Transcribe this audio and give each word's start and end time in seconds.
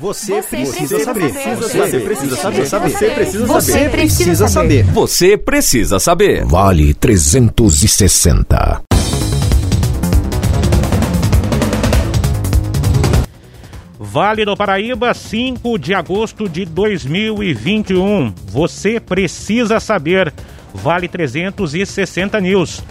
Você, 0.00 0.40
precisa, 0.40 0.98
saber. 1.04 1.28
Você 1.30 2.00
precisa 2.00 2.36
saber. 2.36 2.66
Você 2.66 2.80
precisa 2.80 3.10
saber. 3.10 3.44
Você 3.46 3.90
precisa 3.90 4.48
saber. 4.48 4.82
Você 4.84 5.36
precisa 5.36 5.98
saber. 5.98 6.44
Vale 6.46 6.94
360. 6.94 8.82
Vale 13.98 14.46
do 14.46 14.56
Paraíba, 14.56 15.12
5 15.12 15.78
de 15.78 15.92
agosto 15.92 16.48
de 16.48 16.64
2021. 16.64 18.32
Você 18.46 18.98
precisa 18.98 19.78
saber. 19.78 20.32
Vale 20.72 21.08
360 21.08 22.40
News. 22.40 22.82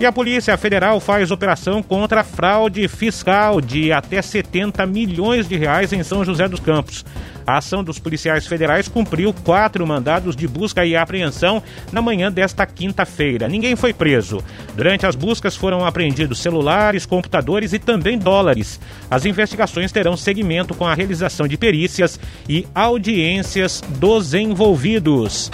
E 0.00 0.06
a 0.06 0.10
Polícia 0.10 0.56
Federal 0.56 0.98
faz 0.98 1.30
operação 1.30 1.82
contra 1.82 2.24
fraude 2.24 2.88
fiscal 2.88 3.60
de 3.60 3.92
até 3.92 4.20
70 4.20 4.84
milhões 4.86 5.48
de 5.48 5.56
reais 5.56 5.92
em 5.92 6.02
São 6.02 6.24
José 6.24 6.48
dos 6.48 6.60
Campos. 6.60 7.04
A 7.46 7.58
ação 7.58 7.82
dos 7.82 7.98
policiais 7.98 8.46
federais 8.46 8.88
cumpriu 8.88 9.32
quatro 9.44 9.86
mandados 9.86 10.36
de 10.36 10.46
busca 10.46 10.84
e 10.84 10.96
apreensão 10.96 11.62
na 11.92 12.02
manhã 12.02 12.30
desta 12.30 12.66
quinta-feira. 12.66 13.48
Ninguém 13.48 13.76
foi 13.76 13.92
preso. 13.92 14.42
Durante 14.74 15.06
as 15.06 15.16
buscas 15.16 15.56
foram 15.56 15.84
apreendidos 15.84 16.38
celulares, 16.38 17.06
computadores 17.06 17.72
e 17.72 17.78
também 17.78 18.18
dólares. 18.18 18.80
As 19.10 19.24
investigações 19.24 19.92
terão 19.92 20.16
seguimento 20.16 20.74
com 20.74 20.86
a 20.86 20.94
realização 20.94 21.46
de 21.46 21.56
perícias 21.56 22.18
e 22.48 22.66
audiências 22.74 23.82
dos 23.98 24.34
envolvidos. 24.34 25.50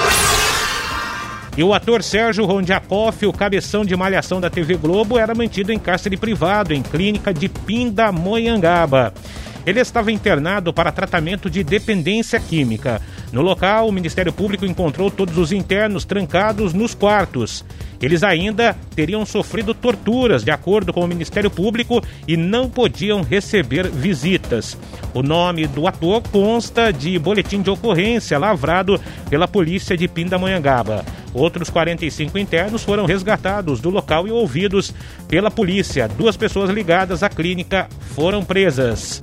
E 1.59 1.63
o 1.65 1.75
ator 1.75 2.05
Sérgio 2.05 2.45
Rondiakoff, 2.45 3.27
o 3.27 3.33
cabeção 3.33 3.85
de 3.85 3.97
malhação 3.97 4.41
da 4.41 4.49
TV 4.49 4.77
Globo, 4.77 5.19
era 5.19 5.35
mantido 5.35 5.73
em 5.73 5.79
cárcere 5.79 6.17
privado 6.17 6.73
em 6.73 6.81
clínica 6.81 7.35
de 7.35 7.49
Pindamonhangaba. 7.49 9.13
Ele 9.67 9.81
estava 9.81 10.13
internado 10.13 10.73
para 10.73 10.93
tratamento 10.93 11.51
de 11.51 11.65
dependência 11.65 12.39
química. 12.39 13.03
No 13.33 13.43
local, 13.43 13.89
o 13.89 13.93
Ministério 13.93 14.33
Público 14.33 14.65
encontrou 14.65 15.11
todos 15.11 15.37
os 15.37 15.51
internos 15.51 16.05
trancados 16.05 16.73
nos 16.73 16.95
quartos. 16.95 17.65
Eles 18.01 18.23
ainda 18.23 18.77
teriam 18.95 19.27
sofrido 19.27 19.75
torturas, 19.75 20.45
de 20.45 20.53
acordo 20.53 20.93
com 20.93 21.01
o 21.01 21.09
Ministério 21.09 21.51
Público, 21.51 22.01
e 22.29 22.37
não 22.37 22.71
podiam 22.71 23.21
receber 23.21 23.89
visitas. 23.89 24.79
O 25.13 25.25
nome 25.25 25.67
do 25.67 25.89
ator 25.89 26.23
consta 26.31 26.93
de 26.93 27.19
boletim 27.19 27.61
de 27.61 27.69
ocorrência 27.69 28.39
lavrado 28.39 29.01
pela 29.29 29.49
polícia 29.49 29.97
de 29.97 30.07
Pindamonhangaba. 30.07 31.05
Outros 31.35 31.71
45 31.71 32.39
internos 32.39 32.83
foram 32.83 33.05
resgatados 33.05 33.81
do 33.81 33.91
local 33.91 34.27
e 34.27 34.31
ouvidos 34.31 34.95
pela 35.29 35.51
polícia. 35.51 36.09
Duas 36.09 36.37
pessoas 36.37 36.71
ligadas 36.71 37.23
à 37.23 37.29
clínica 37.29 37.89
foram 38.15 38.45
presas. 38.45 39.21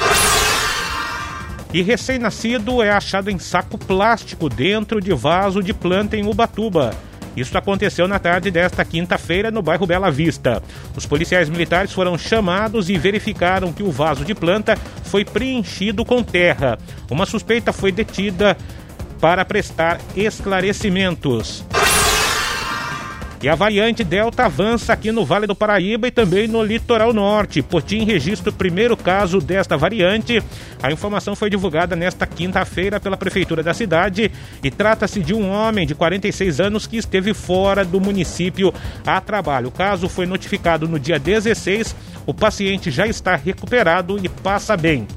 E 1.74 1.82
recém-nascido 1.82 2.82
é 2.82 2.90
achado 2.90 3.30
em 3.30 3.38
saco 3.38 3.78
plástico 3.78 4.48
dentro 4.48 5.02
de 5.02 5.14
vaso 5.14 5.62
de 5.62 5.74
planta 5.74 6.16
em 6.16 6.26
Ubatuba. 6.26 6.94
Isso 7.36 7.58
aconteceu 7.58 8.08
na 8.08 8.18
tarde 8.18 8.50
desta 8.50 8.86
quinta-feira 8.86 9.52
no 9.52 9.62
bairro 9.62 9.86
Bela 9.86 10.10
Vista. 10.10 10.64
Os 10.96 11.06
policiais 11.06 11.50
militares 11.50 11.92
foram 11.92 12.18
chamados 12.18 12.90
e 12.90 12.98
verificaram 12.98 13.74
que 13.74 13.84
o 13.84 13.92
vaso 13.92 14.24
de 14.24 14.34
planta 14.34 14.78
foi 15.04 15.26
preenchido 15.26 16.06
com 16.06 16.24
terra. 16.24 16.80
Uma 17.12 17.26
suspeita 17.26 17.74
foi 17.74 17.92
detida 17.92 18.56
para 19.20 19.44
prestar 19.44 20.00
esclarecimentos. 20.16 21.66
E 23.42 23.50
a 23.50 23.54
variante 23.54 24.04
Delta 24.04 24.46
avança 24.46 24.94
aqui 24.94 25.12
no 25.12 25.26
Vale 25.26 25.46
do 25.46 25.56
Paraíba 25.56 26.08
e 26.08 26.12
também 26.12 26.48
no 26.48 26.64
litoral 26.64 27.14
norte. 27.14 27.62
Potim 27.62 28.04
registra 28.06 28.50
o 28.50 28.54
primeiro 28.54 28.96
caso 28.96 29.40
desta 29.40 29.78
variante. 29.78 30.42
A 30.82 30.92
informação 30.92 31.36
foi 31.36 31.50
divulgada 31.50 31.96
nesta 31.96 32.26
quinta-feira 32.26 33.00
pela 33.00 33.18
Prefeitura 33.18 33.62
da 33.62 33.74
cidade 33.74 34.32
e 34.64 34.72
trata-se 34.72 35.20
de 35.20 35.34
um 35.34 35.50
homem 35.50 35.86
de 35.86 35.94
46 35.94 36.60
anos 36.60 36.88
que 36.88 36.98
esteve 36.98 37.34
fora 37.34 37.84
do 37.84 38.00
município 38.00 38.74
a 39.06 39.20
trabalho. 39.22 39.68
O 39.68 39.72
caso 39.72 40.10
foi 40.10 40.26
notificado 40.26 40.88
no 40.88 40.98
dia 40.98 41.20
16. 41.20 41.96
O 42.26 42.34
paciente 42.34 42.90
já 42.90 43.06
está 43.06 43.36
recuperado 43.36 44.18
e 44.24 44.28
passa 44.28 44.76
bem. 44.76 45.08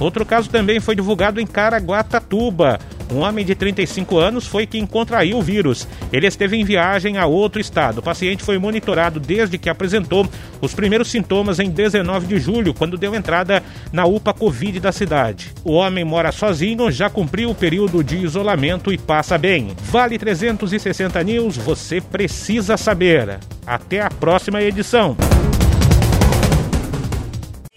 Outro 0.00 0.26
caso 0.26 0.50
também 0.50 0.80
foi 0.80 0.96
divulgado 0.96 1.40
em 1.40 1.46
Caraguatatuba. 1.46 2.80
Um 3.12 3.18
homem 3.18 3.44
de 3.44 3.54
35 3.54 4.18
anos 4.18 4.46
foi 4.46 4.66
quem 4.66 4.86
contraiu 4.86 5.38
o 5.38 5.42
vírus. 5.42 5.86
Ele 6.12 6.26
esteve 6.26 6.56
em 6.56 6.64
viagem 6.64 7.18
a 7.18 7.26
outro 7.26 7.60
estado. 7.60 7.98
O 7.98 8.02
paciente 8.02 8.42
foi 8.42 8.58
monitorado 8.58 9.20
desde 9.20 9.58
que 9.58 9.68
apresentou 9.68 10.28
os 10.60 10.74
primeiros 10.74 11.10
sintomas 11.10 11.58
em 11.58 11.70
19 11.70 12.26
de 12.26 12.38
julho, 12.38 12.74
quando 12.74 12.96
deu 12.96 13.14
entrada 13.14 13.62
na 13.92 14.06
UPA 14.06 14.32
Covid 14.32 14.80
da 14.80 14.92
cidade. 14.92 15.52
O 15.64 15.72
homem 15.72 16.04
mora 16.04 16.32
sozinho, 16.32 16.90
já 16.90 17.10
cumpriu 17.10 17.50
o 17.50 17.54
período 17.54 18.02
de 18.02 18.16
isolamento 18.16 18.92
e 18.92 18.98
passa 18.98 19.36
bem. 19.36 19.74
Vale 19.90 20.18
360 20.18 21.22
News, 21.22 21.56
você 21.56 22.00
precisa 22.00 22.76
saber. 22.76 23.38
Até 23.66 24.00
a 24.00 24.10
próxima 24.10 24.62
edição. 24.62 25.16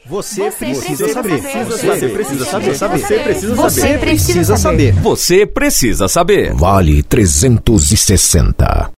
Você, 0.09 0.49
Você 0.49 0.65
precisa, 0.65 1.09
saber. 1.09 1.41
Você 1.41 2.09
precisa 2.09 2.45
saber. 2.45 2.75
Você 2.75 3.19
precisa 3.19 3.55
Você 3.55 3.81
saber. 3.81 3.99
precisa 3.99 4.57
saber. 4.57 4.93
Você 4.93 5.45
precisa 5.45 6.07
saber. 6.07 6.53
Vale 6.53 7.03
360. 7.03 8.91